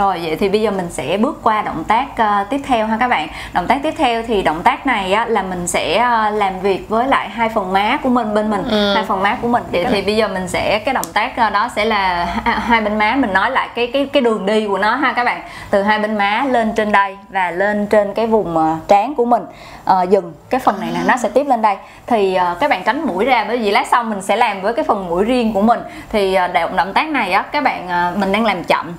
[0.00, 2.96] Rồi vậy thì bây giờ mình sẽ bước qua động tác uh, tiếp theo ha
[3.00, 3.28] các bạn.
[3.52, 6.88] Động tác tiếp theo thì động tác này á, là mình sẽ uh, làm việc
[6.88, 8.94] với lại hai phần má của mình bên mình, ừ.
[8.94, 9.62] hai phần má của mình.
[9.72, 12.98] Vậy thì bây giờ mình sẽ cái động tác uh, đó sẽ là hai bên
[12.98, 15.42] má mình nói lại cái cái cái đường đi của nó ha các bạn.
[15.70, 19.24] Từ hai bên má lên trên đây và lên trên cái vùng uh, trán của
[19.24, 19.42] mình.
[19.90, 22.82] Uh, dừng cái phần này nè nó sẽ tiếp lên đây thì uh, các bạn
[22.84, 25.52] tránh mũi ra bởi vì lát sau mình sẽ làm với cái phần mũi riêng
[25.52, 25.80] của mình
[26.12, 28.92] thì uh, động động tác này á các bạn uh, mình đang làm chậm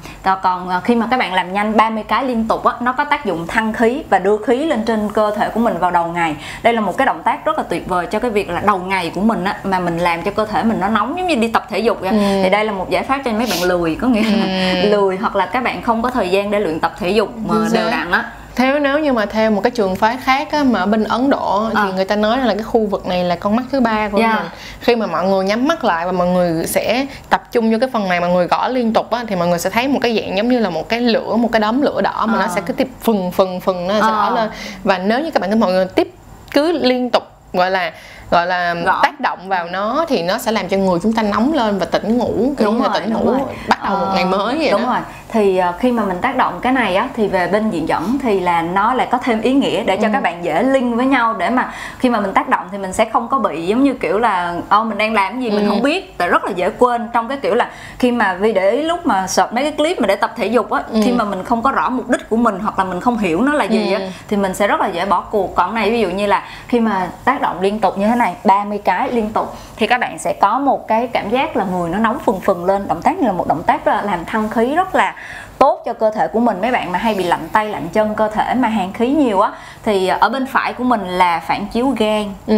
[0.43, 3.03] còn uh, khi mà các bạn làm nhanh 30 cái liên tục á nó có
[3.03, 6.07] tác dụng thăng khí và đưa khí lên trên cơ thể của mình vào đầu
[6.07, 8.61] ngày đây là một cái động tác rất là tuyệt vời cho cái việc là
[8.65, 11.27] đầu ngày của mình á mà mình làm cho cơ thể mình nó nóng giống
[11.27, 12.09] như đi tập thể dục vậy.
[12.09, 12.17] Ừ.
[12.43, 14.89] thì đây là một giải pháp cho mấy bạn lười có nghĩa là ừ.
[14.89, 17.55] lười hoặc là các bạn không có thời gian để luyện tập thể dục mà
[17.71, 18.31] đều đặn á
[18.61, 21.29] theo nếu như mà theo một cái trường phái khác á, mà ở bên Ấn
[21.29, 21.91] Độ thì à.
[21.95, 24.35] người ta nói là cái khu vực này là con mắt thứ ba của yeah.
[24.35, 27.77] Mình khi mà mọi người nhắm mắt lại và mọi người sẽ tập trung vô
[27.81, 29.99] cái phần này mà người gõ liên tục á, thì mọi người sẽ thấy một
[30.01, 32.41] cái dạng giống như là một cái lửa một cái đốm lửa đỏ mà à.
[32.41, 34.09] nó sẽ cứ tiếp phừng phừng phừng nó sẽ à.
[34.09, 34.49] đỏ lên
[34.83, 36.13] và nếu như các bạn mọi người tiếp
[36.51, 37.91] cứ liên tục gọi là
[38.31, 38.99] gọi là Rõ.
[39.03, 41.85] tác động vào nó thì nó sẽ làm cho người chúng ta nóng lên và
[41.85, 43.39] tỉnh ngủ kiểu đúng như rồi, tỉnh ngủ rồi.
[43.67, 44.87] bắt đầu một ngày mới vậy đúng đó.
[44.87, 44.99] rồi
[45.31, 48.17] thì uh, khi mà mình tác động cái này á thì về bên diện dẫn
[48.21, 50.09] thì là nó lại có thêm ý nghĩa để cho ừ.
[50.13, 52.93] các bạn dễ link với nhau để mà khi mà mình tác động thì mình
[52.93, 55.55] sẽ không có bị giống như kiểu là ô mình đang làm cái gì ừ.
[55.55, 58.53] mình không biết tại rất là dễ quên trong cái kiểu là khi mà vì
[58.53, 60.99] để ý lúc mà search mấy cái clip mà để tập thể dục á ừ.
[61.03, 63.41] khi mà mình không có rõ mục đích của mình hoặc là mình không hiểu
[63.41, 63.99] nó là gì ừ.
[63.99, 66.43] á thì mình sẽ rất là dễ bỏ cuộc còn này ví dụ như là
[66.67, 69.97] khi mà tác động liên tục như thế này 30 cái liên tục thì các
[69.97, 73.01] bạn sẽ có một cái cảm giác là người nó nóng phừng phừng lên động
[73.01, 75.15] tác này là một động tác là làm thăng khí rất là
[75.61, 78.15] tốt cho cơ thể của mình mấy bạn mà hay bị lạnh tay lạnh chân
[78.15, 79.51] cơ thể mà hàn khí nhiều á
[79.83, 82.55] thì ở bên phải của mình là phản chiếu gan ừ.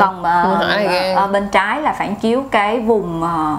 [0.00, 3.58] còn uh, ở bên trái là phản chiếu cái vùng uh,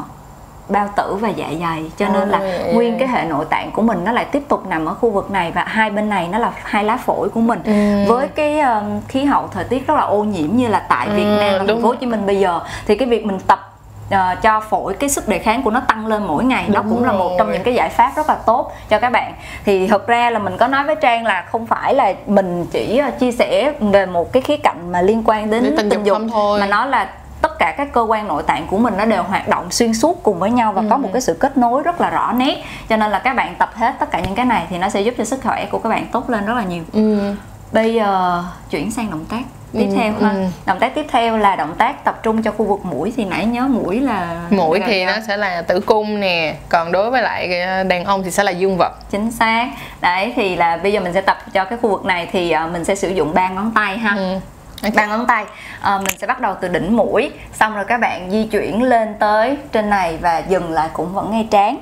[0.69, 2.73] bao tử và dạ dày cho nên là ừ.
[2.73, 5.31] nguyên cái hệ nội tạng của mình nó lại tiếp tục nằm ở khu vực
[5.31, 8.13] này và hai bên này nó là hai lá phổi của mình ừ.
[8.13, 11.23] với cái um, khí hậu thời tiết rất là ô nhiễm như là tại Việt
[11.23, 13.70] ừ, Nam và thành phố Hồ Chí Minh bây giờ thì cái việc mình tập
[14.15, 16.81] uh, cho phổi cái sức đề kháng của nó tăng lên mỗi ngày Đúng đó
[16.89, 17.07] cũng rồi.
[17.07, 19.33] là một trong những cái giải pháp rất là tốt cho các bạn
[19.65, 23.01] thì thực ra là mình có nói với trang là không phải là mình chỉ
[23.07, 26.03] uh, chia sẻ về một cái khía cạnh mà liên quan đến, đến tình, tình
[26.03, 26.59] dục, dục thôi.
[26.59, 27.09] mà nó là
[27.41, 30.23] tất cả các cơ quan nội tạng của mình nó đều hoạt động xuyên suốt
[30.23, 30.87] cùng với nhau và ừ.
[30.89, 33.55] có một cái sự kết nối rất là rõ nét cho nên là các bạn
[33.55, 35.79] tập hết tất cả những cái này thì nó sẽ giúp cho sức khỏe của
[35.79, 37.33] các bạn tốt lên rất là nhiều ừ.
[37.71, 39.41] bây giờ chuyển sang động tác
[39.73, 40.29] tiếp ừ, theo ha.
[40.29, 40.45] ừ.
[40.65, 43.13] động tác tiếp theo là động tác tập trung cho khu vực mũi.
[43.17, 46.55] Thì nãy nhớ mũi là mũi thì nó sẽ là tử cung nè.
[46.69, 48.91] Còn đối với lại ờ, đàn ông thì sẽ là dương vật.
[49.09, 49.67] Chính xác.
[50.01, 52.67] Đấy thì là bây giờ mình sẽ tập cho cái khu vực này thì ờ,
[52.67, 54.15] mình sẽ sử dụng ba ngón tay ha.
[54.17, 54.39] Ừ.
[54.83, 54.91] Okay.
[54.95, 55.45] ba ngón tay.
[55.81, 57.31] À, mình sẽ bắt đầu từ đỉnh mũi.
[57.53, 61.31] Xong rồi các bạn di chuyển lên tới trên này và dừng lại cũng vẫn
[61.31, 61.77] ngay trán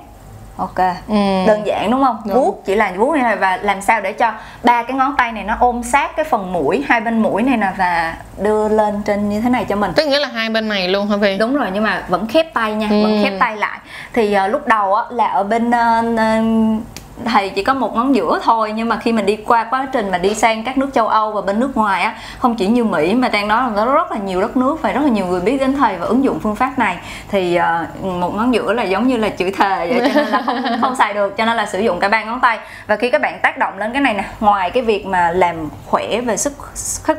[0.60, 0.78] ok
[1.08, 1.16] ừ.
[1.48, 2.36] đơn giản đúng không đúng.
[2.36, 4.32] vuốt chỉ là vuốt này và làm sao để cho
[4.64, 7.58] ba cái ngón tay này nó ôm sát cái phần mũi hai bên mũi này
[7.58, 10.68] nè và đưa lên trên như thế này cho mình tức nghĩa là hai bên
[10.68, 13.04] này luôn hả Vi đúng rồi nhưng mà vẫn khép tay nha ừ.
[13.04, 13.80] vẫn khép tay lại
[14.14, 16.84] thì uh, lúc đầu á là ở bên uh,
[17.26, 20.12] thầy chỉ có một ngón giữa thôi nhưng mà khi mình đi qua quá trình
[20.12, 22.84] mà đi sang các nước châu Âu và bên nước ngoài á không chỉ như
[22.84, 25.26] Mỹ mà đang nói là có rất là nhiều đất nước và rất là nhiều
[25.26, 26.98] người biết đến thầy và ứng dụng phương pháp này.
[27.30, 30.42] Thì uh, một ngón giữa là giống như là chữ thề vậy cho nên là
[30.46, 32.60] không, không xài được cho nên là sử dụng cả ba ngón tay.
[32.88, 35.56] Và khi các bạn tác động lên cái này nè ngoài cái việc mà làm
[35.86, 36.54] khỏe về sức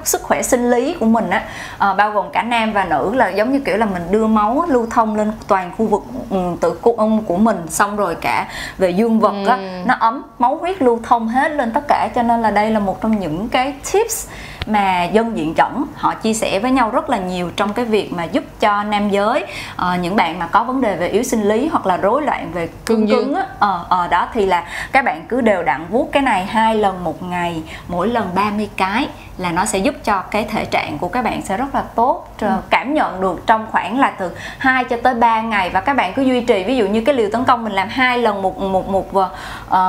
[0.05, 1.43] sức khỏe sinh lý của mình á
[1.91, 4.65] uh, bao gồm cả nam và nữ là giống như kiểu là mình đưa máu
[4.69, 8.47] lưu thông lên toàn khu vực um, tử cung của mình xong rồi cả
[8.79, 12.09] về dương vật á ừ nó ấm, máu huyết lưu thông hết lên tất cả,
[12.15, 14.29] cho nên là đây là một trong những cái tips
[14.67, 18.13] mà dân diện chuẩn họ chia sẻ với nhau rất là nhiều trong cái việc
[18.13, 19.45] mà giúp cho nam giới
[19.75, 22.51] uh, những bạn mà có vấn đề về yếu sinh lý hoặc là rối loạn
[22.53, 25.87] về cương cứng á ờ uh, uh, đó thì là các bạn cứ đều đặn
[25.91, 29.09] vuốt cái này hai lần một ngày mỗi lần 30 cái
[29.41, 32.29] là nó sẽ giúp cho cái thể trạng của các bạn sẽ rất là tốt
[32.41, 32.49] ừ.
[32.71, 36.13] cảm nhận được trong khoảng là từ 2 cho tới 3 ngày và các bạn
[36.17, 38.59] cứ duy trì ví dụ như cái liều tấn công mình làm hai lần một
[38.59, 39.27] một một uh,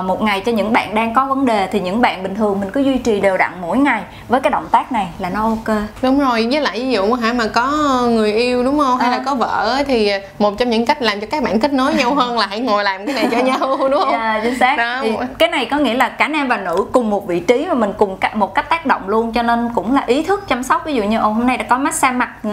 [0.06, 2.72] một ngày cho những bạn đang có vấn đề thì những bạn bình thường mình
[2.72, 5.78] cứ duy trì đều đặn mỗi ngày với cái động tác này là nó ok
[6.02, 7.68] đúng rồi với lại ví dụ hả mà có
[8.10, 9.24] người yêu đúng không hay là à.
[9.26, 12.38] có vợ thì một trong những cách làm cho các bạn kết nối nhau hơn
[12.38, 15.00] là hãy ngồi làm cái này cho nhau đúng không yeah, dạ, chính xác Đó.
[15.02, 17.74] Thì cái này có nghĩa là cả nam và nữ cùng một vị trí và
[17.74, 20.86] mình cùng một cách tác động luôn cho nên cũng là ý thức chăm sóc
[20.86, 22.50] ví dụ như ồ hôm nay đã có massage mặt ừ,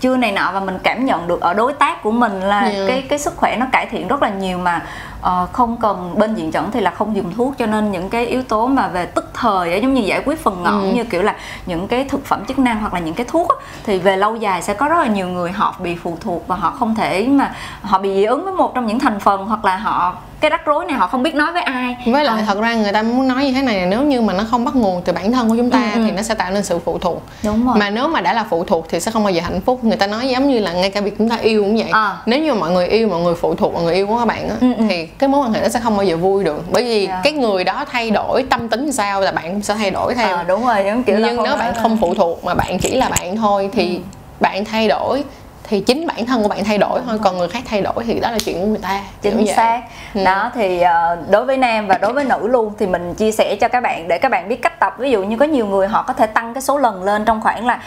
[0.00, 2.88] chưa này nọ và mình cảm nhận được ở đối tác của mình là yeah.
[2.88, 4.82] cái cái sức khỏe nó cải thiện rất là nhiều mà
[5.20, 8.26] uh, không cần bên diện chuẩn thì là không dùng thuốc cho nên những cái
[8.26, 10.94] yếu tố mà về tức thời giống như giải quyết phần ngọn ừ.
[10.94, 11.36] như kiểu là
[11.66, 13.48] những cái thực phẩm chức năng hoặc là những cái thuốc
[13.84, 16.56] thì về lâu dài sẽ có rất là nhiều người họ bị phụ thuộc và
[16.56, 19.64] họ không thể mà họ bị dị ứng với một trong những thành phần hoặc
[19.64, 22.44] là họ cái rắc rối này họ không biết nói với ai với lại à.
[22.46, 24.64] thật ra người ta muốn nói như thế này là nếu như mà nó không
[24.64, 26.04] bắt nguồn từ bản thân của chúng ta ừ, ừ.
[26.06, 28.46] thì nó sẽ tạo nên sự phụ thuộc đúng rồi mà nếu mà đã là
[28.50, 30.72] phụ thuộc thì sẽ không bao giờ hạnh phúc người ta nói giống như là
[30.72, 32.16] ngay cả việc chúng ta yêu cũng vậy à.
[32.26, 34.48] nếu như mọi người yêu mọi người phụ thuộc mọi người yêu của các bạn
[34.48, 34.84] á, ừ, ừ.
[34.88, 37.08] thì cái mối quan hệ nó sẽ không bao giờ vui được bởi vì yeah.
[37.08, 37.20] Dạ.
[37.24, 40.36] cái người đó thay đổi tâm tính sao là bạn cũng sẽ thay đổi theo
[40.36, 43.08] à, đúng rồi giống kiểu nhưng nếu bạn không phụ thuộc mà bạn chỉ là
[43.08, 44.00] bạn thôi thì ừ.
[44.40, 45.24] bạn thay đổi
[45.68, 48.20] thì chính bản thân của bạn thay đổi thôi còn người khác thay đổi thì
[48.20, 49.82] đó là chuyện của người ta chính xác
[50.14, 50.24] ừ.
[50.24, 53.56] đó thì uh, đối với nam và đối với nữ luôn thì mình chia sẻ
[53.60, 55.88] cho các bạn để các bạn biết cách tập ví dụ như có nhiều người
[55.88, 57.80] họ có thể tăng cái số lần lên trong khoảng là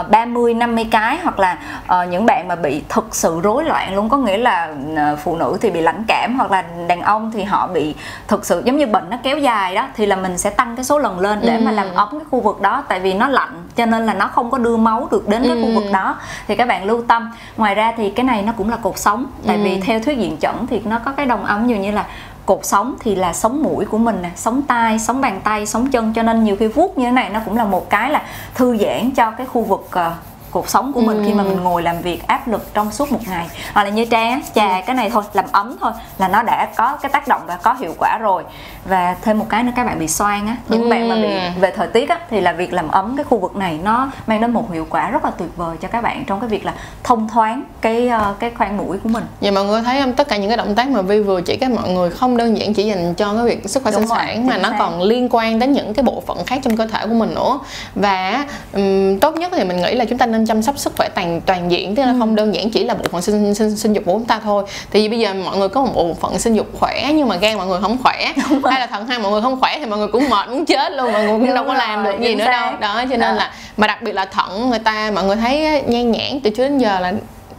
[0.00, 3.94] uh, 30 50 cái hoặc là uh, những bạn mà bị thực sự rối loạn
[3.94, 7.30] luôn có nghĩa là uh, phụ nữ thì bị lãnh cảm hoặc là đàn ông
[7.34, 7.94] thì họ bị
[8.28, 10.84] thực sự giống như bệnh nó kéo dài đó thì là mình sẽ tăng cái
[10.84, 11.60] số lần lên để ừ.
[11.64, 14.28] mà làm ấm cái khu vực đó tại vì nó lạnh cho nên là nó
[14.28, 15.62] không có đưa máu được đến cái ừ.
[15.62, 16.16] khu vực đó
[16.48, 17.23] thì các bạn lưu tâm
[17.56, 19.62] ngoài ra thì cái này nó cũng là cột sống tại ừ.
[19.64, 22.06] vì theo thuyết diện chuẩn thì nó có cái đồng âm nhiều như là
[22.46, 25.90] cột sống thì là sống mũi của mình nè sống tai sống bàn tay sống
[25.90, 28.22] chân cho nên nhiều khi vuốt như thế này nó cũng là một cái là
[28.54, 31.22] thư giãn cho cái khu vực uh, cuộc sống của mình ừ.
[31.26, 34.04] khi mà mình ngồi làm việc áp lực trong suốt một ngày hoặc là như
[34.04, 34.82] trang trà ừ.
[34.86, 37.74] cái này thôi làm ấm thôi là nó đã có cái tác động và có
[37.80, 38.42] hiệu quả rồi
[38.84, 40.88] và thêm một cái nữa các bạn bị xoang á những ừ.
[40.90, 43.56] bạn mà bị về thời tiết á thì là việc làm ấm cái khu vực
[43.56, 46.40] này nó mang đến một hiệu quả rất là tuyệt vời cho các bạn trong
[46.40, 46.74] cái việc là
[47.04, 50.28] thông thoáng cái uh, cái khoang mũi của mình vậy mọi người thấy không tất
[50.28, 52.74] cả những cái động tác mà vi vừa chỉ các mọi người không đơn giản
[52.74, 54.76] chỉ dành cho cái việc sức khỏe sinh sản mà nó xác.
[54.78, 57.58] còn liên quan đến những cái bộ phận khác trong cơ thể của mình nữa
[57.94, 61.08] và um, tốt nhất thì mình nghĩ là chúng ta nên chăm sóc sức khỏe
[61.14, 62.16] toàn toàn diện tức là ừ.
[62.18, 64.64] không đơn giản chỉ là bộ phận sinh, sinh sinh dục của chúng ta thôi
[64.90, 67.56] thì bây giờ mọi người có một bộ phận sinh dục khỏe nhưng mà gan
[67.56, 68.32] mọi người không khỏe
[68.64, 70.92] hay là thận hai mọi người không khỏe thì mọi người cũng mệt muốn chết
[70.92, 73.32] luôn mọi người cũng đâu có làm được gì nữa đâu đó cho nên đó.
[73.32, 76.62] là mà đặc biệt là thận người ta mọi người thấy nhan nhãn từ trước
[76.62, 77.12] đến giờ là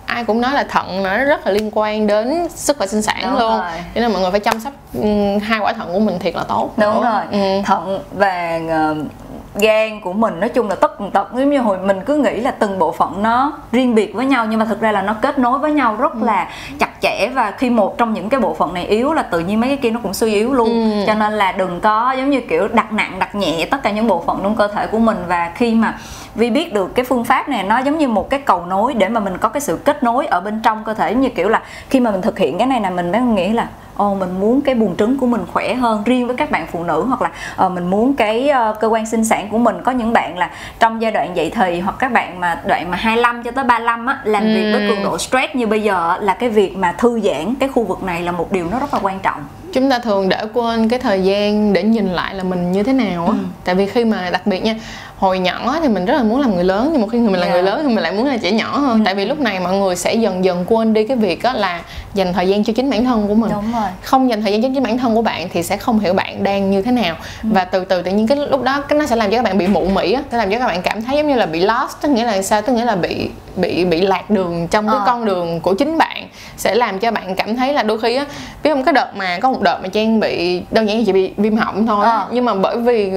[0.06, 3.22] ai cũng nói là thận nó rất là liên quan đến sức khỏe sinh sản
[3.24, 3.72] đúng luôn rồi.
[3.96, 4.74] cho nên mọi người phải chăm sóc
[5.42, 7.24] hai quả thận của mình thiệt là tốt đúng nữa.
[7.32, 7.62] rồi ừ.
[7.66, 8.60] thận và
[9.60, 12.52] gan của mình nói chung là tất tật giống như hồi mình cứ nghĩ là
[12.52, 15.40] từng bộ phận nó riêng biệt với nhau nhưng mà thực ra là nó kết
[15.40, 16.26] nối với nhau rất ừ.
[16.26, 16.50] là
[16.80, 19.60] chặt chẽ và khi một trong những cái bộ phận này yếu là tự nhiên
[19.60, 21.04] mấy cái kia nó cũng suy yếu luôn ừ.
[21.08, 24.08] cho nên là đừng có giống như kiểu đặt nặng đặt nhẹ tất cả những
[24.08, 25.98] bộ phận trong cơ thể của mình và khi mà
[26.36, 29.10] vì biết được cái phương pháp này nó giống như một cái cầu nối để
[29.10, 31.62] mà mình có cái sự kết nối ở bên trong cơ thể như kiểu là
[31.90, 33.68] khi mà mình thực hiện cái này là mình mới nghĩ là
[33.98, 36.84] ồ mình muốn cái buồng trứng của mình khỏe hơn riêng với các bạn phụ
[36.84, 37.32] nữ hoặc là
[37.66, 40.52] uh, mình muốn cái uh, cơ quan sinh sản của mình có những bạn là
[40.80, 44.06] trong giai đoạn dậy thì hoặc các bạn mà đoạn mà 25 cho tới 35
[44.06, 44.48] á làm ừ.
[44.48, 47.70] việc với cường độ stress như bây giờ là cái việc mà thư giãn cái
[47.70, 49.42] khu vực này là một điều nó rất là quan trọng
[49.76, 52.94] chúng ta thường để quên cái thời gian để nhìn lại là mình như thế
[52.94, 53.46] nào á ừ.
[53.66, 54.76] tại vì khi mà đặc biệt nha
[55.18, 57.48] hồi nhỏ thì mình rất là muốn làm người lớn nhưng một khi mình yeah.
[57.48, 59.04] là người lớn thì mình lại muốn là trẻ nhỏ hơn ừ.
[59.06, 61.82] tại vì lúc này mọi người sẽ dần dần quên đi cái việc đó là
[62.14, 63.90] dành thời gian cho chính bản thân của mình Đúng rồi.
[64.02, 66.44] không dành thời gian cho chính bản thân của bạn thì sẽ không hiểu bạn
[66.44, 67.50] đang như thế nào ừ.
[67.52, 69.58] và từ từ tự nhiên cái lúc đó cái nó sẽ làm cho các bạn
[69.58, 71.60] bị mụ mị á sẽ làm cho các bạn cảm thấy giống như là bị
[71.60, 74.98] lost tức nghĩa là sao tức nghĩa là bị bị bị lạc đường trong cái
[75.00, 75.04] à.
[75.06, 76.28] con đường của chính bạn
[76.58, 78.26] sẽ làm cho bạn cảm thấy là đôi khi á
[78.64, 81.34] biết không cái đợt mà có một đợt mà trang bị đơn giản chỉ bị
[81.38, 82.26] viêm họng thôi à.
[82.32, 83.12] nhưng mà bởi vì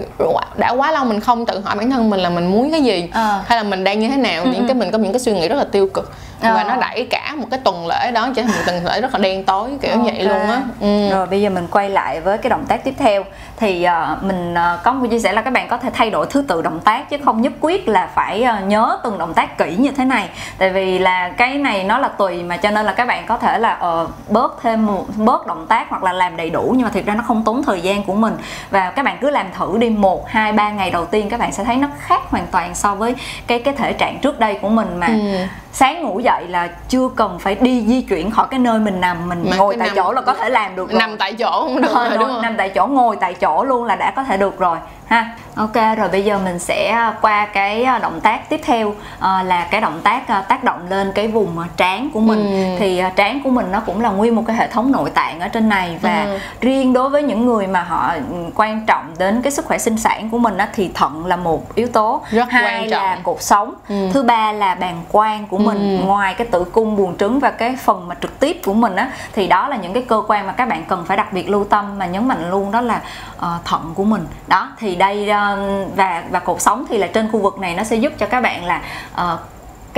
[0.57, 3.09] đã quá lâu mình không tự hỏi bản thân mình là mình muốn cái gì
[3.13, 3.43] à.
[3.47, 4.51] hay là mình đang như thế nào ừ.
[4.55, 6.55] những cái mình có những cái suy nghĩ rất là tiêu cực à.
[6.55, 9.15] và nó đẩy cả một cái tuần lễ đó trở thành một tuần lễ rất
[9.15, 10.15] là đen tối kiểu okay.
[10.15, 11.11] vậy luôn á ừ.
[11.11, 13.25] rồi bây giờ mình quay lại với cái động tác tiếp theo
[13.59, 16.27] thì uh, mình uh, có một chia sẻ là các bạn có thể thay đổi
[16.31, 19.59] thứ tự động tác chứ không nhất quyết là phải uh, nhớ từng động tác
[19.59, 22.87] kỹ như thế này tại vì là cái này nó là tùy mà cho nên
[22.87, 26.13] là các bạn có thể là uh, bớt thêm một bớt động tác hoặc là
[26.13, 28.37] làm đầy đủ nhưng mà thực ra nó không tốn thời gian của mình
[28.71, 31.53] và các bạn cứ làm thử đi một hai ba ngày đầu tiên các bạn
[31.53, 33.15] sẽ thấy nó khác hoàn toàn so với
[33.47, 35.47] cái cái thể trạng trước đây của mình mà ừ
[35.79, 39.29] sáng ngủ dậy là chưa cần phải đi di chuyển khỏi cái nơi mình nằm
[39.29, 40.99] mình mà ngồi tại nằm, chỗ là có thể làm được rồi.
[40.99, 42.43] nằm tại chỗ cũng được rồi, đúng không?
[42.43, 44.79] nằm tại chỗ ngồi tại chỗ luôn là đã có thể được rồi
[45.09, 49.43] ha ok rồi bây giờ mình sẽ qua cái ờ, động tác tiếp theo à,
[49.43, 52.77] là cái động tác tác động lên cái vùng trán của mình ừ.
[52.79, 55.49] thì trán của mình nó cũng là nguyên một cái hệ thống nội tạng ở
[55.49, 56.39] trên này và ừ.
[56.61, 58.21] riêng đối với những người mà họ ừ,
[58.55, 61.75] quan trọng đến cái sức khỏe sinh sản của mình á, thì thận là một
[61.75, 63.03] yếu tố Rất hai quan trọng.
[63.03, 64.09] là cột sống ừ.
[64.13, 66.05] thứ ba là bàng quang của mình ừ.
[66.05, 69.11] ngoài cái tử cung buồng trứng và cái phần mà trực tiếp của mình á
[69.33, 71.65] thì đó là những cái cơ quan mà các bạn cần phải đặc biệt lưu
[71.65, 73.01] tâm mà nhấn mạnh luôn đó là
[73.37, 77.29] uh, thận của mình đó thì đây um, và và cột sống thì là trên
[77.33, 78.83] khu vực này nó sẽ giúp cho các bạn là
[79.15, 79.41] uh,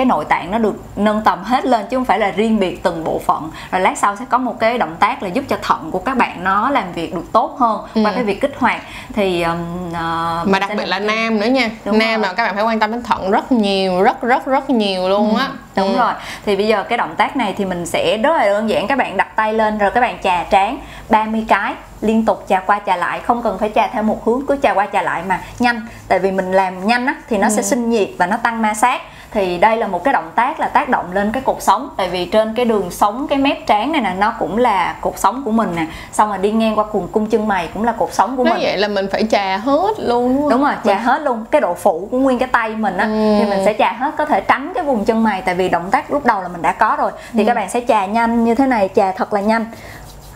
[0.01, 2.83] cái nội tạng nó được nâng tầm hết lên chứ không phải là riêng biệt
[2.83, 5.57] từng bộ phận rồi lát sau sẽ có một cái động tác là giúp cho
[5.63, 8.03] thận của các bạn nó làm việc được tốt hơn ừ.
[8.05, 8.83] qua cái việc kích hoạt
[9.15, 12.29] thì um, uh, mà đặc biệt là nam nữa nha Đúng nam rồi.
[12.29, 15.37] là các bạn phải quan tâm đến thận rất nhiều rất rất rất nhiều luôn
[15.37, 15.99] á ừ đúng ừ.
[15.99, 16.13] rồi
[16.47, 18.99] thì bây giờ cái động tác này thì mình sẽ rất là đơn giản các
[18.99, 20.79] bạn đặt tay lên rồi các bạn chà trán
[21.09, 24.47] 30 cái liên tục chà qua chà lại không cần phải chà theo một hướng
[24.47, 27.47] cứ chà qua chà lại mà nhanh tại vì mình làm nhanh á thì nó
[27.47, 27.53] ừ.
[27.57, 29.03] sẽ sinh nhiệt và nó tăng ma sát
[29.33, 31.89] thì đây là một cái động tác là tác động lên cái cột sống.
[31.97, 35.19] Tại vì trên cái đường sống cái mép trán này nè nó cũng là cột
[35.19, 35.87] sống của mình nè.
[36.13, 38.55] Xong rồi đi ngang qua cùng cung chân mày cũng là cột sống của Nói
[38.55, 38.63] mình.
[38.63, 41.03] vậy là mình phải chà hết luôn đúng, đúng rồi chà mình...
[41.03, 41.45] hết luôn.
[41.51, 43.37] Cái độ phủ của nguyên cái tay mình á ừ.
[43.41, 45.43] thì mình sẽ chà hết có thể tránh cái vùng chân mày.
[45.43, 47.11] Tại vì động tác lúc đầu là mình đã có rồi.
[47.33, 47.47] Thì ừ.
[47.47, 49.67] các bạn sẽ chà nhanh như thế này chà thật là nhanh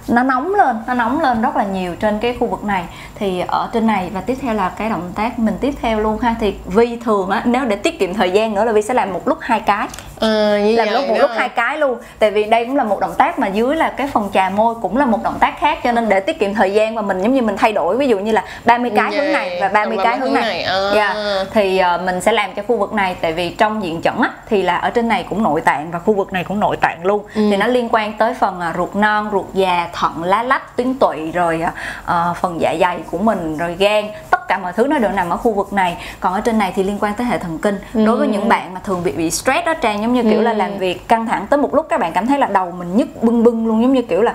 [0.08, 2.84] nó nóng lên, nó nóng lên rất là nhiều trên cái khu vực này.
[3.14, 6.18] Thì ở trên này và tiếp theo là cái động tác mình tiếp theo luôn
[6.18, 6.34] ha.
[6.40, 9.12] Thì vi thường á, nếu để tiết kiệm thời gian nữa là vi sẽ làm
[9.12, 9.88] một lúc hai cái
[10.20, 13.00] à, như làm lúc một lúc hai cái luôn tại vì đây cũng là một
[13.00, 15.78] động tác mà dưới là cái phần trà môi cũng là một động tác khác
[15.84, 18.08] cho nên để tiết kiệm thời gian và mình giống như mình thay đổi ví
[18.08, 19.24] dụ như là 30 cái yeah.
[19.24, 20.62] hướng này và 30 cái hướng này, này.
[20.62, 20.90] À.
[20.94, 20.94] Yeah.
[20.94, 21.44] Dạ.
[21.52, 24.30] thì uh, mình sẽ làm cho khu vực này tại vì trong diện chuẩn á
[24.48, 27.04] thì là ở trên này cũng nội tạng và khu vực này cũng nội tạng
[27.04, 27.42] luôn ừ.
[27.50, 30.94] thì nó liên quan tới phần uh, ruột non ruột già thận lá lách tuyến
[30.98, 31.64] tụy rồi
[32.04, 35.30] uh, phần dạ dày của mình rồi gan tất cả mọi thứ nó đều nằm
[35.30, 37.78] ở khu vực này còn ở trên này thì liên quan tới hệ thần kinh
[37.94, 38.06] ừ.
[38.06, 40.42] đối với những bạn mà thường bị bị stress đó trang giống như kiểu ừ.
[40.42, 42.96] là làm việc căng thẳng tới một lúc các bạn cảm thấy là đầu mình
[42.96, 44.34] nhức bưng bưng luôn giống như kiểu là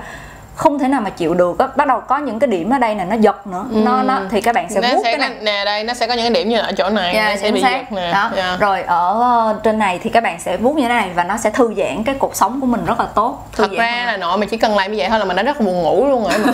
[0.55, 2.95] không thể nào mà chịu được á bắt đầu có những cái điểm ở đây
[2.95, 3.81] là nó giật nữa ừ.
[3.85, 6.07] nó nó thì các bạn sẽ nó vuốt sẽ cái này nè đây nó sẽ
[6.07, 7.69] có những cái điểm như ở chỗ này yeah, nó sẽ bị xác.
[7.71, 8.31] giật nè đó.
[8.35, 8.59] Yeah.
[8.59, 11.37] Rồi ở ờ, trên này thì các bạn sẽ vuốt như thế này và nó
[11.37, 14.17] sẽ thư giãn cái cuộc sống của mình rất là tốt thư thật ra là
[14.17, 16.07] nội mà chỉ cần làm như vậy thôi là mình đã rất là buồn ngủ
[16.07, 16.33] luôn rồi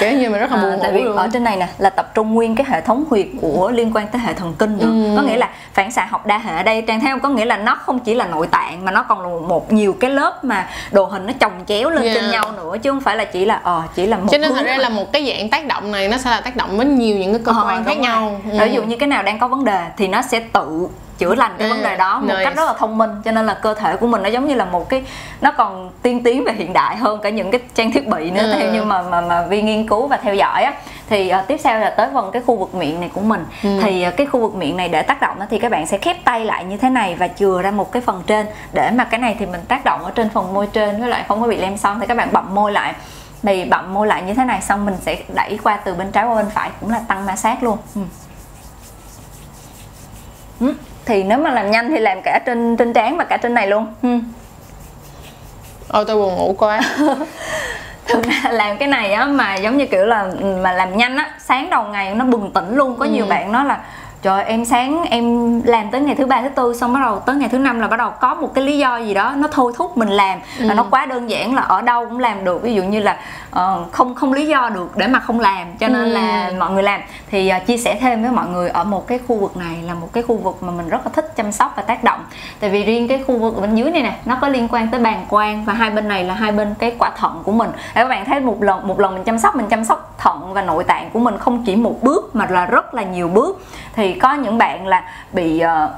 [0.00, 1.16] kiểu như mình rất là à, buồn à, tại vì luôn.
[1.16, 4.08] ở trên này nè là tập trung nguyên cái hệ thống huyệt của liên quan
[4.08, 5.16] tới hệ thần kinh nữa ừ.
[5.16, 7.44] có nghĩa là phản xạ học đa hệ ở đây trang thấy không có nghĩa
[7.44, 10.44] là nó không chỉ là nội tạng mà nó còn là một nhiều cái lớp
[10.44, 12.14] mà đồ hình nó chồng chéo lên yeah.
[12.14, 14.54] trên nhau nữa chứ không phải là chỉ là ờ chỉ là một cho nên
[14.54, 16.86] thật ra là một cái dạng tác động này nó sẽ là tác động với
[16.86, 18.58] nhiều những cái cơ ờ, quan khác nhau ừ.
[18.60, 20.88] ví dụ như cái nào đang có vấn đề thì nó sẽ tự
[21.22, 22.44] chữa lành cái ừ, vấn đề đó một nice.
[22.44, 24.54] cách rất là thông minh cho nên là cơ thể của mình nó giống như
[24.54, 25.04] là một cái
[25.40, 28.42] nó còn tiên tiến và hiện đại hơn cả những cái trang thiết bị nữa
[28.42, 28.52] ừ.
[28.58, 30.72] theo như mà mà mà vi nghiên cứu và theo dõi á
[31.08, 33.80] thì uh, tiếp theo là tới phần cái khu vực miệng này của mình ừ.
[33.82, 36.16] thì uh, cái khu vực miệng này để tác động thì các bạn sẽ khép
[36.24, 39.20] tay lại như thế này và chừa ra một cái phần trên để mà cái
[39.20, 41.56] này thì mình tác động ở trên phần môi trên với lại không có bị
[41.56, 42.94] lem son thì các bạn bậm môi lại
[43.42, 46.24] thì bậm môi lại như thế này xong mình sẽ đẩy qua từ bên trái
[46.24, 48.00] qua bên phải cũng là tăng ma sát luôn ừ.
[50.60, 50.74] Ừ.
[51.12, 53.66] thì nếu mà làm nhanh thì làm cả trên trên trán và cả trên này
[53.66, 54.08] luôn ừ.
[55.88, 56.80] ôi tôi buồn ngủ quá
[58.06, 60.28] thực ra làm cái này á mà giống như kiểu là
[60.62, 63.10] mà làm nhanh á sáng đầu ngày nó bừng tỉnh luôn có ừ.
[63.10, 63.80] nhiều bạn nói là
[64.22, 67.36] trời em sáng em làm tới ngày thứ ba thứ tư xong bắt đầu tới
[67.36, 69.72] ngày thứ năm là bắt đầu có một cái lý do gì đó nó thôi
[69.76, 70.38] thúc mình làm.
[70.58, 70.64] Ừ.
[70.64, 72.62] là nó quá đơn giản là ở đâu cũng làm được.
[72.62, 73.18] Ví dụ như là
[73.50, 76.12] uh, không không lý do được để mà không làm cho nên ừ.
[76.12, 77.00] là mọi người làm.
[77.30, 79.94] Thì uh, chia sẻ thêm với mọi người ở một cái khu vực này là
[79.94, 82.20] một cái khu vực mà mình rất là thích chăm sóc và tác động.
[82.60, 85.00] Tại vì riêng cái khu vực bên dưới này nè nó có liên quan tới
[85.00, 87.70] bàng quang và hai bên này là hai bên cái quả thận của mình.
[87.74, 90.52] Để các bạn thấy một lần một lần mình chăm sóc mình chăm sóc thận
[90.52, 93.62] và nội tạng của mình không chỉ một bước mà là rất là nhiều bước.
[93.96, 95.02] Thì có những bạn là
[95.32, 95.90] bị uh,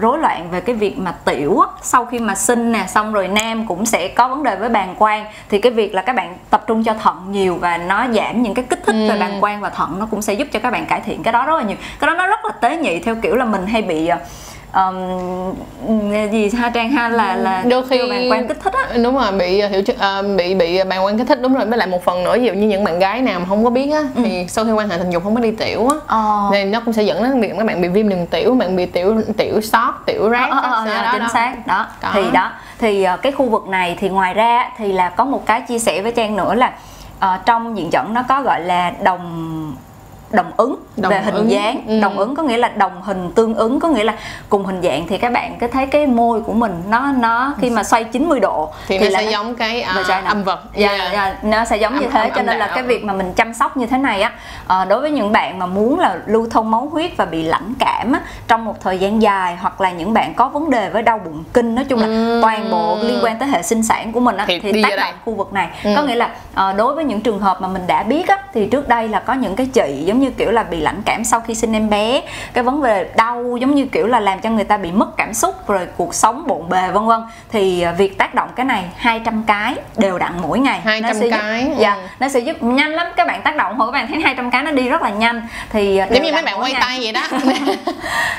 [0.00, 3.66] rối loạn về cái việc mà tiểu sau khi mà sinh nè xong rồi nam
[3.66, 5.26] cũng sẽ có vấn đề với bàng quang.
[5.48, 8.54] Thì cái việc là các bạn tập trung cho thận nhiều và nó giảm những
[8.54, 9.08] cái kích thích ừ.
[9.08, 11.32] về bàng quang và thận nó cũng sẽ giúp cho các bạn cải thiện cái
[11.32, 11.76] đó rất là nhiều.
[12.00, 14.18] Cái đó nó rất là tế nhị theo kiểu là mình hay bị uh,
[14.74, 19.14] um, gì ha trang ha là là đôi khi bàng quang kích thích á đúng
[19.14, 22.04] rồi bị hiệu uh, bị bị bàng quang kích thích đúng rồi với lại một
[22.04, 24.22] phần nữa ví dụ như những bạn gái nào mà không có biết á ừ.
[24.24, 26.48] thì sau khi quan hệ tình dục không có đi tiểu á ờ.
[26.52, 28.86] nên nó cũng sẽ dẫn đến việc các bạn bị viêm đường tiểu bạn bị
[28.86, 31.28] tiểu tiểu sót tiểu rác ờ, ờ, ờ, đó, chính đó.
[31.32, 32.08] xác đó Có.
[32.12, 35.60] thì đó thì cái khu vực này thì ngoài ra thì là có một cái
[35.60, 36.72] chia sẻ với trang nữa là
[37.18, 39.74] uh, trong diện dẫn nó có gọi là đồng
[40.30, 41.50] đồng ứng đồng về hình ứng.
[41.50, 42.00] dáng ừ.
[42.00, 44.14] đồng ứng có nghĩa là đồng hình tương ứng có nghĩa là
[44.48, 47.70] cùng hình dạng thì các bạn cứ thấy cái môi của mình nó nó khi
[47.70, 50.88] mà xoay 90 độ thì, thì nó sẽ là, giống cái uh, âm vật dạ,
[50.88, 51.12] yeah.
[51.12, 53.32] yeah, nó sẽ giống âm, như thế âm, cho nên là cái việc mà mình
[53.32, 54.32] chăm sóc như thế này á
[54.82, 57.74] uh, đối với những bạn mà muốn là lưu thông máu huyết và bị lãnh
[57.78, 61.02] cảm á, trong một thời gian dài hoặc là những bạn có vấn đề với
[61.02, 62.40] đau bụng kinh nói chung là ừ.
[62.42, 65.14] toàn bộ liên quan tới hệ sinh sản của mình á, thì, thì tác động
[65.24, 65.90] khu vực này ừ.
[65.96, 66.30] có nghĩa là
[66.70, 69.20] uh, đối với những trường hợp mà mình đã biết á, thì trước đây là
[69.20, 71.72] có những cái chị giống giống như kiểu là bị lãnh cảm sau khi sinh
[71.72, 72.22] em bé.
[72.52, 75.34] Cái vấn đề đau giống như kiểu là làm cho người ta bị mất cảm
[75.34, 77.20] xúc rồi cuộc sống bộn bề vân vân.
[77.52, 80.80] Thì à, việc tác động cái này 200 cái đều đặn mỗi ngày.
[80.84, 81.76] 200 nó sẽ cái giúp, ừ.
[81.78, 83.06] dạ nó sẽ giúp nhanh lắm.
[83.16, 85.46] Các bạn tác động hồi các bạn thấy 200 cái nó đi rất là nhanh.
[85.70, 86.80] Thì à, giống như mấy bạn quay ngày.
[86.80, 87.22] tay vậy đó.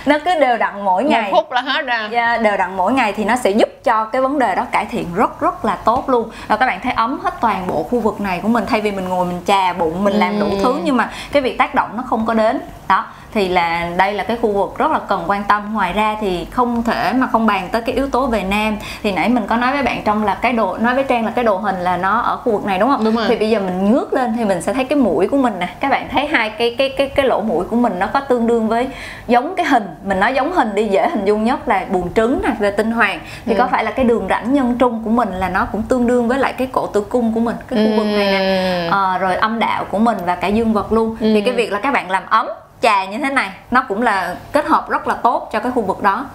[0.05, 1.29] Nó cứ đều đặn mỗi một ngày.
[1.31, 4.21] phút là hết ra Dạ, đều đặn mỗi ngày thì nó sẽ giúp cho cái
[4.21, 6.29] vấn đề đó cải thiện rất rất là tốt luôn.
[6.47, 8.63] Và các bạn thấy ấm hết toàn bộ khu vực này của mình.
[8.67, 10.57] Thay vì mình ngồi mình chà bụng mình làm đủ Ừ.
[10.63, 12.61] thứ nhưng mà cái việc tác tác động nó không có đến.
[12.87, 15.73] Đó thì là đây là cái khu vực rất là cần quan tâm.
[15.73, 18.77] Ngoài ra thì không thể mà không bàn tới cái yếu tố về nam.
[19.03, 21.31] Thì nãy mình có nói với bạn trong là cái đồ nói với trang là
[21.31, 23.05] cái đồ hình là nó ở khu vực này đúng không?
[23.05, 23.25] Đúng rồi.
[23.29, 25.69] thì bây giờ mình ngước lên thì mình sẽ thấy cái mũi của mình nè.
[25.79, 28.47] Các bạn thấy hai cái cái cái cái lỗ mũi của mình nó có tương
[28.47, 28.87] đương với
[29.27, 29.87] giống cái hình.
[30.03, 32.91] Mình nói giống hình đi dễ hình dung nhất là buồng trứng nè về tinh
[32.91, 33.19] hoàng.
[33.45, 36.07] Thì có phải là cái đường rãnh nhân trung của mình là nó cũng tương
[36.07, 38.87] đương với lại cái cổ tử cung của mình cái khu vực này nè.
[38.91, 41.17] Ờ, rồi âm đạo của mình và cả dương vật luôn.
[41.19, 42.47] Thì cái việc là các bạn làm ấm
[42.81, 45.81] trà như thế này nó cũng là kết hợp rất là tốt cho cái khu
[45.81, 46.25] vực đó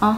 [0.00, 0.14] Ờ.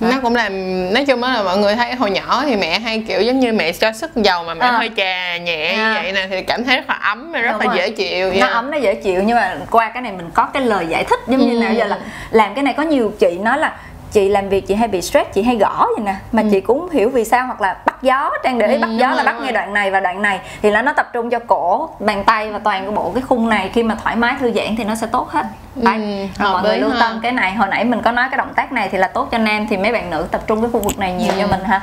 [0.00, 0.52] nó cũng làm
[0.94, 3.52] nói chung á là mọi người thấy hồi nhỏ thì mẹ hay kiểu giống như
[3.52, 4.72] mẹ cho sức dầu mà mẹ À.
[4.72, 5.88] hơi trà nhẹ À.
[5.94, 7.76] như vậy nè thì cảm thấy rất là ấm rất Đúng là rồi.
[7.76, 10.62] dễ chịu nó ấm nó dễ chịu nhưng mà qua cái này mình có cái
[10.62, 11.60] lời giải thích giống như Ừ.
[11.60, 11.98] nào giờ là
[12.30, 13.76] làm cái này có nhiều chị nói là
[14.16, 16.14] chị làm việc chị hay bị stress chị hay gõ vậy nè.
[16.32, 18.80] Mà chị cũng không hiểu vì sao hoặc là bắt gió trang để ý Ừ,
[18.80, 20.40] bắt gió là bắt ngay đoạn này và đoạn này.
[20.62, 23.48] Thì là nó tập trung cho cổ bàn tay và toàn cái bộ cái khung
[23.48, 23.70] này.
[23.74, 25.46] Khi mà thoải mái thư giãn thì nó sẽ tốt hết.
[25.74, 25.94] Đấy.
[25.94, 26.96] Ừ, Rồi hợp mọi người lưu ha.
[27.00, 27.52] tâm cái này.
[27.54, 29.76] Hồi nãy mình có nói cái động tác này thì là tốt cho nam thì
[29.76, 31.40] mấy bạn nữ tập trung cái khu vực này nhiều Ừ.
[31.40, 31.80] cho mình ha.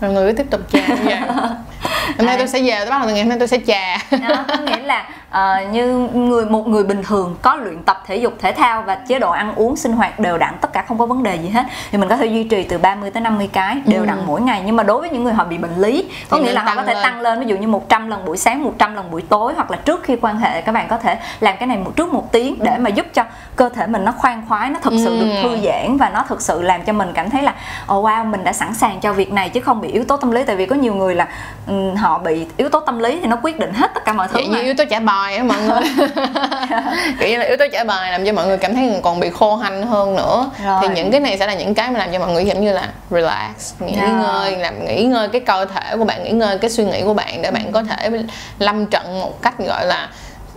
[0.00, 0.82] Mọi người cứ tiếp tục vậy.
[2.18, 3.96] Hôm nay tôi sẽ về tôi bắt đầu ngày hôm nay tôi sẽ trà
[4.28, 8.16] đó, có nghĩa là ờ, như người một người bình thường có luyện tập thể
[8.16, 10.98] dục thể thao và chế độ ăn uống sinh hoạt đều đặn tất cả không
[10.98, 13.48] có vấn đề gì hết thì mình có thể duy trì từ 30 tới 50
[13.52, 16.10] cái đều đặn mỗi ngày nhưng mà đối với những người họ bị bệnh lý
[16.30, 16.40] có Ừ.
[16.42, 17.02] Thì nghĩa là họ có thể lên.
[17.02, 19.76] tăng lên ví dụ như 100 lần buổi sáng 100 lần buổi tối hoặc là
[19.76, 22.56] trước khi quan hệ các bạn có thể làm cái này một trước một tiếng
[22.58, 23.22] để mà giúp cho
[23.56, 25.24] cơ thể mình nó khoan khoái nó thực sự Ừ.
[25.24, 27.54] được thư giãn và nó thực sự làm cho mình cảm thấy là
[27.94, 30.30] oh wow mình đã sẵn sàng cho việc này chứ không bị yếu tố tâm
[30.30, 31.28] lý tại vì có nhiều người là
[31.66, 34.28] ừm, họ bị yếu tố tâm lý thì nó quyết định hết tất cả mọi
[34.28, 36.06] thứ vậy như yếu tố trả bài á mọi người
[37.20, 39.30] kiểu như là yếu tố trả bài làm cho mọi người cảm thấy còn bị
[39.30, 40.78] khô hanh hơn nữa Rồi.
[40.82, 42.72] thì những cái này sẽ là những cái mà làm cho mọi người giống như
[42.72, 44.10] là relax nghỉ Yeah.
[44.14, 47.14] ngơi làm nghỉ ngơi cái cơ thể của bạn nghỉ ngơi cái suy nghĩ của
[47.14, 48.10] bạn để bạn có thể
[48.58, 50.08] lâm trận một cách gọi là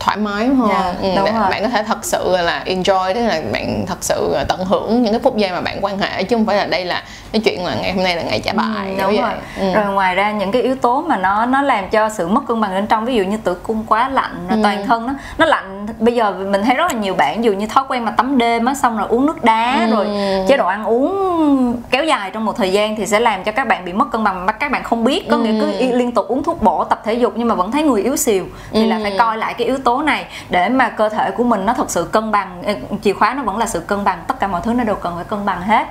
[0.06, 1.50] thoải mái hơn Yeah, ừ, đúng để rồi.
[1.50, 5.14] bạn có thể thật sự là enjoy tức là bạn thật sự tận hưởng những
[5.14, 7.66] cái phút giây mà bạn quan hệ chứ không phải là đây là cái chuyện
[7.66, 9.18] là ngày hôm nay là ngày trả bài Ừ, đúng vậy.
[9.22, 9.32] rồi.
[9.60, 9.74] Ừ.
[9.82, 12.62] rồi ngoài ra những cái yếu tố mà nó nó làm cho sự mất cân
[12.62, 14.64] bằng bên trong ví dụ như tử cung quá lạnh rồi Ừ.
[14.64, 17.52] toàn thân nó nó lạnh bây giờ mình thấy rất là nhiều bạn ví dụ
[17.54, 19.96] như thói quen mà tắm đêm á xong rồi uống nước đá Ừ.
[19.96, 20.08] rồi
[20.48, 23.68] chế độ ăn uống kéo dài trong một thời gian thì sẽ làm cho các
[23.68, 25.96] bạn bị mất cân bằng mà các bạn không biết có nghĩa cứ Ừ.
[25.98, 28.46] liên tục uống thuốc bổ tập thể dục nhưng mà vẫn thấy người yếu xìu
[28.72, 29.04] thì là Ừ.
[29.04, 31.92] phải coi lại cái yếu tố này để mà cơ thể của mình nó thật
[31.92, 32.64] sự cân bằng,
[33.04, 35.16] chìa khóa nó vẫn là sự cân bằng, tất cả mọi thứ nó đều cần
[35.16, 35.88] phải cân bằng hết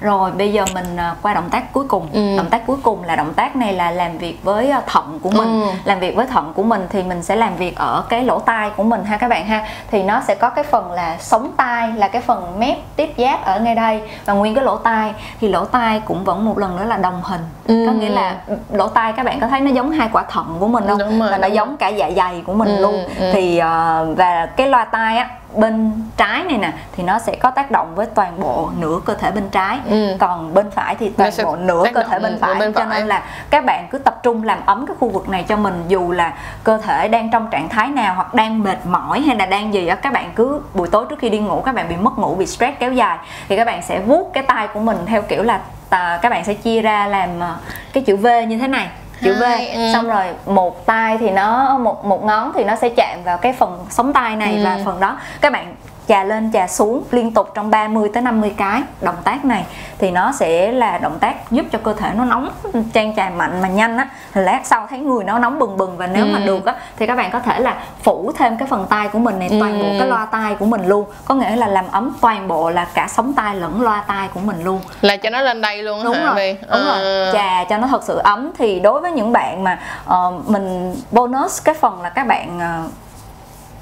[0.00, 2.36] rồi bây giờ mình à, qua động tác cuối cùng Ừ.
[2.36, 5.30] động tác cuối cùng là động tác này là làm việc với à, thận của
[5.30, 5.66] mình Ừ.
[5.84, 8.70] làm việc với thận của mình thì mình sẽ làm việc ở cái lỗ tai
[8.76, 11.92] của mình ha các bạn ha thì nó sẽ có cái phần là sống tai
[11.92, 15.48] là cái phần mép tiếp giáp ở ngay đây và nguyên cái lỗ tai thì
[15.48, 17.84] lỗ tai cũng vẫn một lần nữa là đồng hình Ừ.
[17.86, 18.36] có nghĩa là
[18.72, 21.20] lỗ tai các bạn có thấy nó giống hai quả thận của mình không Đúng
[21.20, 23.30] rồi, và nó đúng giống cả dạ dày của mình Ừ, luôn ừ.
[23.32, 27.50] thì ờ, và cái loa tai á bên trái này nè thì nó sẽ có
[27.50, 30.16] tác động với toàn bộ nửa cơ thể bên trái Ừ.
[30.18, 32.98] còn bên phải thì toàn bộ nửa cơ thể bên phải bên cho phải.
[32.98, 35.84] nên là các bạn cứ tập trung làm ấm cái khu vực này cho mình
[35.88, 36.32] dù là
[36.64, 39.86] cơ thể đang trong trạng thái nào hoặc đang mệt mỏi hay là đang gì
[39.86, 42.34] á các bạn cứ buổi tối trước khi đi ngủ các bạn bị mất ngủ
[42.34, 45.42] bị stress kéo dài thì các bạn sẽ vuốt cái tay của mình theo kiểu
[45.42, 45.60] là
[45.90, 47.54] à, các bạn sẽ chia ra làm à,
[47.92, 48.88] cái chữ V như thế này
[49.22, 49.92] chữ V Hai, ừ.
[49.92, 53.52] xong rồi một tay thì nó một một ngón thì nó sẽ chạm vào cái
[53.52, 54.64] phần sống tay này Ừ.
[54.64, 55.74] và phần đó các bạn
[56.10, 59.64] chà lên chà xuống liên tục trong 30 tới 50 cái động tác này
[59.98, 62.48] thì nó sẽ là động tác giúp cho cơ thể nó nóng
[62.92, 66.06] trang trà mạnh mà nhanh á lát sau thấy người nó nóng bừng bừng và
[66.06, 66.46] nếu mà Ừ.
[66.46, 69.38] được á thì các bạn có thể là phủ thêm cái phần tay của mình
[69.38, 69.94] này toàn bộ Ừ.
[69.98, 73.06] cái loa tai của mình luôn có nghĩa là làm ấm toàn bộ là cả
[73.10, 76.14] sống tai lẫn loa tai của mình luôn là cho nó lên đây luôn đúng
[76.14, 76.56] hả rồi Vi?
[76.72, 77.30] đúng rồi À.
[77.32, 81.64] trà cho nó thật sự ấm thì đối với những bạn mà ờ, mình bonus
[81.64, 82.82] cái phần là các bạn ờ,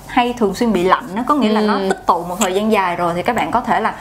[0.09, 1.89] hay thường xuyên bị lạnh nó có nghĩa là nó Ừ.
[1.89, 3.95] tích tụ một thời gian dài rồi thì các bạn có thể là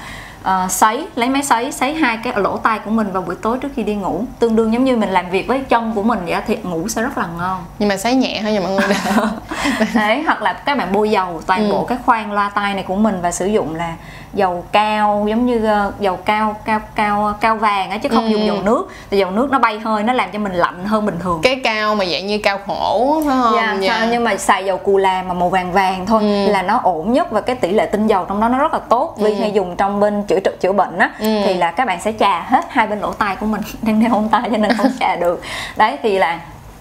[0.47, 3.57] uh, sấy lấy máy sấy sấy hai cái lỗ tai của mình vào buổi tối
[3.57, 6.19] trước khi đi ngủ tương đương giống như mình làm việc với chân của mình
[6.25, 8.87] vậy thì ngủ sẽ rất là ngon nhưng mà sấy nhẹ thôi nha mọi người
[9.95, 11.71] đấy hoặc là các bạn bôi dầu toàn ừ.
[11.71, 13.95] bộ cái khoang loa tai này của mình và sử dụng là
[14.33, 18.29] dầu cao giống như uh, dầu cao cao cao cao vàng á chứ không ừ.
[18.29, 21.05] dùng dầu nước thì dầu nước nó bay hơi nó làm cho mình lạnh hơn
[21.05, 24.07] bình thường cái cao mà dạng như cao khổ phải không dạ, dạ.
[24.11, 26.51] nhưng mà xài dầu cù là mà màu vàng vàng thôi ừ.
[26.51, 28.79] là nó ổn nhất và cái tỷ lệ tinh dầu trong đó nó rất là
[28.79, 29.39] tốt vì ừ.
[29.39, 31.41] hay dùng trong bên chữa trị chữa bệnh á ừ.
[31.45, 34.09] thì là các bạn sẽ chà hết hai bên lỗ tai của mình đang đeo
[34.09, 35.41] hông tai cho nên không chà được.
[35.75, 36.39] Đấy thì là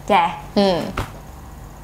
[0.09, 0.31] chà.
[0.55, 0.81] Ừ.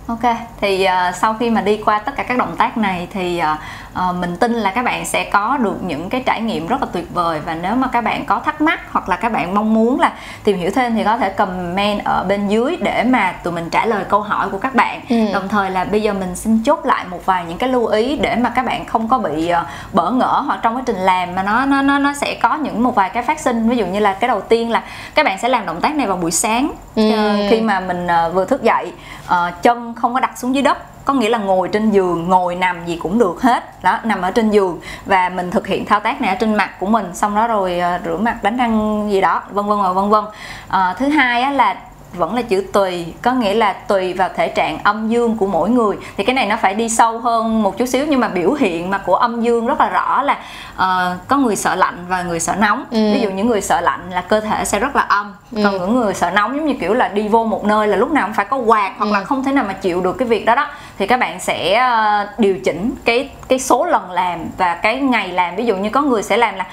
[0.06, 3.42] Ok, thì uh, sau khi mà đi qua tất cả các động tác này thì
[3.52, 3.58] uh,
[3.92, 6.87] uh, mình tin là các bạn sẽ có được những cái trải nghiệm rất là
[6.92, 9.74] tuyệt vời và nếu mà các bạn có thắc mắc hoặc là các bạn mong
[9.74, 10.12] muốn là
[10.44, 13.87] tìm hiểu thêm thì có thể comment ở bên dưới để mà tụi mình trả
[13.87, 15.00] lời câu hỏi của các bạn.
[15.09, 15.16] Ừ.
[15.33, 18.16] Đồng thời là bây giờ mình xin chốt lại một vài những cái lưu ý
[18.16, 21.35] để mà các bạn không có bị uh, bỡ ngỡ hoặc trong quá trình làm
[21.35, 23.68] mà nó nó nó nó sẽ có những một vài cái phát sinh.
[23.68, 24.83] Ví dụ như là cái đầu tiên là
[25.14, 27.09] các bạn sẽ làm động tác này vào buổi sáng ừ.
[27.09, 28.92] uh, khi mà mình uh, vừa thức dậy
[29.26, 32.54] uh, chân không có đặt xuống dưới đất có nghĩa là ngồi trên giường ngồi
[32.54, 33.82] nằm gì cũng được hết.
[33.82, 34.80] Đó nằm ở trên giường.
[35.06, 37.14] Và mình thực hiện thao tác này ở trên mặt của mình.
[37.14, 40.24] Xong đó rồi ờ, rửa mặt đánh răng gì đó vân vân và vân vân.
[40.68, 41.76] À, thứ hai á, là
[42.14, 45.70] vẫn là chữ tùy có nghĩa là tùy vào thể trạng âm dương của mỗi
[45.70, 48.53] người thì cái này nó phải đi sâu hơn một chút xíu nhưng mà biểu
[48.53, 50.38] hiện mà của âm dương rất là rõ là
[50.75, 53.12] uh, có người sợ lạnh và người sợ nóng ừ.
[53.14, 55.61] ví dụ những người sợ lạnh là cơ thể sẽ rất là âm ừ.
[55.64, 58.11] còn những người sợ nóng giống như kiểu là đi vô một nơi là lúc
[58.11, 59.12] nào cũng phải có quạt hoặc ừ.
[59.12, 60.66] là không thể nào mà chịu được cái việc đó đó
[60.98, 61.87] thì các bạn sẽ
[62.22, 65.90] uh, điều chỉnh cái cái số lần làm và cái ngày làm ví dụ như
[65.90, 66.66] có người sẽ làm là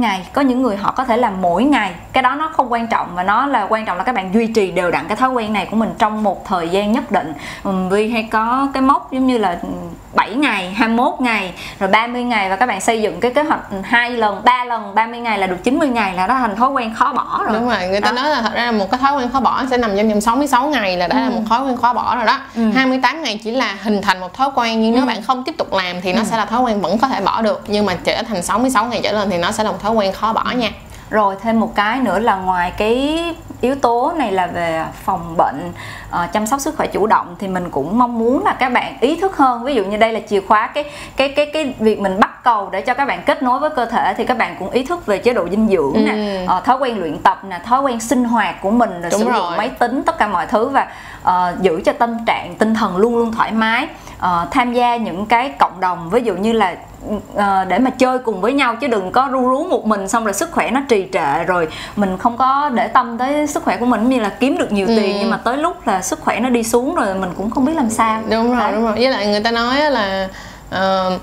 [0.00, 2.86] ngày, có những người họ có thể làm mỗi ngày, cái đó nó không quan
[2.86, 5.30] trọng và nó là quan trọng là các bạn duy trì đều đặn cái thói
[5.30, 7.34] quen này của mình trong một thời gian nhất định.
[7.90, 9.58] Vì hay có cái mốc giống như là
[10.14, 13.60] 7 ngày 21 ngày rồi 30 ngày và các bạn xây dựng cái kế hoạch
[13.82, 16.94] hai lần ba lần 30 ngày là được 90 ngày là đó thành thói quen
[16.94, 18.22] khó bỏ rồi đúng rồi người ta đó.
[18.22, 20.20] nói là thật ra là một cái thói quen khó bỏ sẽ nằm trong vòng
[20.20, 21.22] 66 ngày là đã ừ.
[21.22, 22.70] là một thói quen khó bỏ rồi đó ừ.
[22.74, 24.96] 28 ngày chỉ là hình thành một thói quen nhưng ừ.
[24.96, 26.26] nếu bạn không tiếp tục làm thì nó ừ.
[26.30, 29.00] sẽ là thói quen vẫn có thể bỏ được nhưng mà trở thành 66 ngày
[29.02, 30.70] trở lên thì nó sẽ là một thói quen khó bỏ nha
[31.14, 33.20] rồi thêm một cái nữa là ngoài cái
[33.60, 35.72] yếu tố này là về phòng bệnh
[36.08, 38.96] uh, chăm sóc sức khỏe chủ động thì mình cũng mong muốn là các bạn
[39.00, 39.64] ý thức hơn.
[39.64, 40.84] Ví dụ như đây là chìa khóa cái
[41.16, 43.86] cái cái cái việc mình bắt cầu để cho các bạn kết nối với cơ
[43.86, 46.00] thể thì các bạn cũng ý thức về chế độ dinh dưỡng ừ.
[46.00, 49.20] nè uh, thói quen luyện tập nè thói quen sinh hoạt của mình rồi Đúng
[49.20, 50.86] sử dụng máy tính tất cả mọi thứ và
[51.22, 53.88] uh, giữ cho tâm trạng tinh thần luôn luôn thoải mái.
[54.16, 56.76] Uh, tham gia những cái cộng đồng ví dụ như là
[57.12, 60.24] uh, để mà chơi cùng với nhau chứ đừng có ru rú một mình xong
[60.24, 63.76] rồi sức khỏe nó trì trệ rồi mình không có để tâm tới sức khỏe
[63.76, 64.96] của mình như là kiếm được nhiều ừ.
[64.96, 67.64] tiền nhưng mà tới lúc là sức khỏe nó đi xuống rồi mình cũng không
[67.64, 68.72] biết làm sao đúng rồi Đấy.
[68.72, 70.28] đúng rồi với lại người ta nói là
[70.68, 71.20] uh,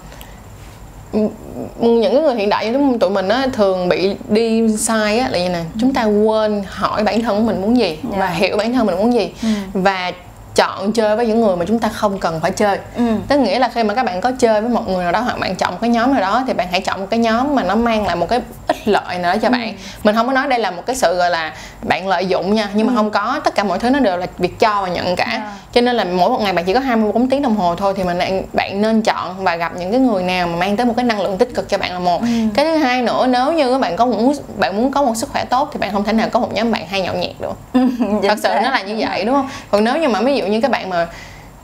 [1.80, 5.40] những cái người hiện đại như tụi mình á thường bị đi sai á là
[5.40, 8.00] như này chúng ta quên hỏi bản thân mình muốn gì yeah.
[8.04, 8.30] và dạ.
[8.30, 9.50] hiểu bản thân mình muốn gì ừ.
[9.74, 10.12] và
[10.56, 13.04] chọn chơi với những người mà chúng ta không cần phải chơi ừ.
[13.28, 15.40] tức nghĩa là khi mà các bạn có chơi với một người nào đó hoặc
[15.40, 17.64] bạn chọn một cái nhóm nào đó thì bạn hãy chọn một cái nhóm mà
[17.64, 19.52] nó mang lại một cái ích lợi nào đó cho ừ.
[19.52, 22.56] bạn mình không có nói đây là một cái sự gọi là bạn lợi dụng
[22.56, 22.92] nha nhưng ừ.
[22.92, 25.26] mà không có tất cả mọi thứ nó đều là việc cho và nhận cả.
[25.32, 25.54] Dạ.
[25.72, 28.04] cho nên là mỗi một ngày bạn chỉ có 24 tiếng đồng hồ thôi thì
[28.04, 28.20] mình
[28.54, 31.22] bạn nên chọn và gặp những cái người nào mà mang tới một cái năng
[31.22, 32.28] lượng tích cực cho bạn là một ừ.
[32.54, 35.30] cái thứ hai nữa nếu như các bạn có muốn bạn muốn có một sức
[35.30, 37.54] khỏe tốt thì bạn không thể nào có một nhóm bạn hay nhậu nhẹt được
[37.74, 37.80] ừ,
[38.28, 40.62] thật sự nó là như vậy đúng không còn nếu như mà ví dụ như
[40.62, 41.08] các bạn mà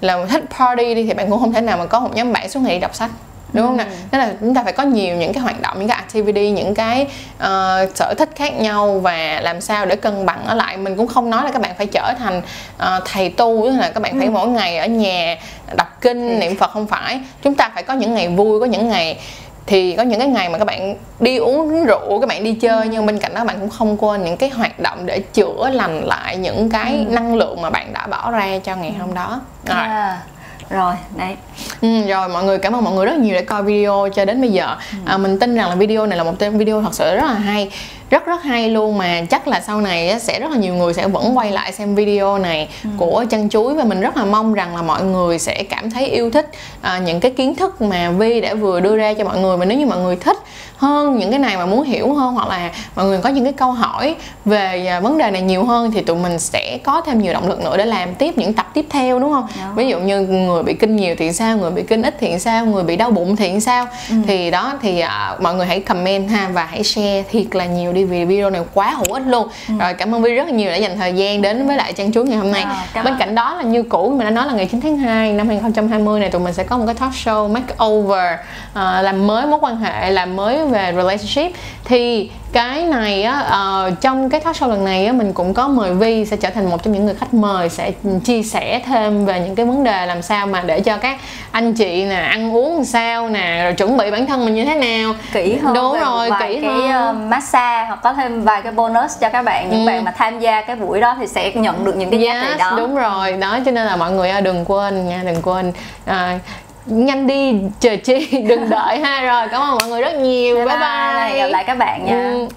[0.02, 2.50] là thích party đi thì bạn cũng không thể nào mà có một nhóm bạn
[2.50, 3.12] xuống ngày đi đọc sách
[3.54, 3.84] đúng không ừ.
[3.84, 6.50] nào nên là chúng ta phải có nhiều những cái hoạt động những cái activity
[6.50, 10.78] những cái uh, sở thích khác nhau và làm sao để cân bằng ở lại
[10.78, 12.42] mình cũng không nói là các bạn phải trở thành
[12.78, 14.20] uh, thầy tu tức là các bạn ừ.
[14.20, 15.38] phải mỗi ngày ở nhà
[15.76, 16.38] đọc kinh ừ.
[16.40, 19.20] niệm phật không phải chúng ta phải có những ngày vui có những ngày
[19.67, 22.84] thì có những cái ngày mà các bạn đi uống rượu các bạn đi chơi
[22.84, 22.89] ừ.
[22.91, 26.06] nhưng bên cạnh đó bạn cũng không quên những cái hoạt động để chữa lành
[26.06, 27.13] lại những cái ừ.
[27.13, 30.21] năng lượng mà bạn đã bỏ ra cho ngày hôm đó rồi à
[30.69, 31.36] rồi đấy
[31.82, 34.41] ừ, rồi mọi người cảm ơn mọi người rất nhiều đã coi video cho đến
[34.41, 34.97] bây giờ ừ.
[35.06, 37.69] à, mình tin rằng là video này là một video thật sự rất là hay
[38.10, 41.08] rất rất hay luôn mà chắc là sau này sẽ rất là nhiều người sẽ
[41.08, 42.89] vẫn quay lại xem video này ừ.
[42.98, 46.06] của chân chuối và mình rất là mong rằng là mọi người sẽ cảm thấy
[46.06, 46.50] yêu thích
[46.82, 49.65] à, những cái kiến thức mà Vi đã vừa đưa ra cho mọi người và
[49.65, 50.38] nếu như mọi người thích
[50.78, 53.54] hơn những cái này mà muốn hiểu hơn hoặc là mọi người có những cái
[53.54, 54.15] câu hỏi
[54.46, 57.50] về à, vấn đề này nhiều hơn thì tụi mình sẽ có thêm nhiều động
[57.50, 59.76] lực nữa để làm tiếp những tập tiếp theo đúng không đúng.
[59.76, 62.65] ví dụ như người bị kinh nhiều thì sao người bị kinh ít thì sao
[62.65, 64.15] người bị đau bụng thì sao ừ.
[64.28, 67.93] thì đó thì uh, mọi người hãy comment ha và hãy share thiệt là nhiều
[67.98, 69.48] đi vì video này quá hữu ích luôn.
[69.68, 69.74] Ừ.
[69.80, 72.12] rồi cảm ơn Vi rất là nhiều đã dành thời gian đến với lại trang
[72.12, 72.66] chuối ngày hôm nay.
[72.94, 75.34] À, bên cạnh đó là như cũ mình đã nói là ngày 9 tháng 2
[75.34, 78.34] năm 2020 này tụi mình sẽ có một cái talk show makeover
[78.72, 81.58] uh, làm mới mối quan hệ làm mới về relationship.
[81.86, 83.40] Thì cái này á
[83.88, 86.50] uh, trong cái talk show lần này á mình cũng có mời Vi sẽ trở
[86.50, 87.92] thành một trong những người khách mời sẽ
[88.24, 91.18] chia sẻ thêm về những cái vấn đề làm sao mà để cho các
[91.52, 94.66] anh chị nè ăn uống làm sao nè rồi chuẩn bị bản thân mình như
[94.66, 97.24] thế nào kỹ hơn đúng rồi kỹ cái hơn.
[97.24, 99.88] Uh, massage hoặc có thêm vài cái bonus cho các bạn những ừ.
[99.88, 102.52] bạn mà tham gia cái buổi đó thì sẽ nhận được những cái yes, giá
[102.52, 105.72] trị đó đúng rồi đó cho nên là mọi người đừng quên nha đừng quên
[106.06, 106.40] à,
[106.88, 110.65] nhanh đi chờ chi đừng đợi ha rồi cảm ơn mọi người rất nhiều bye
[110.65, 111.38] bye, bye.
[111.38, 112.47] gặp lại các bạn nha ừ.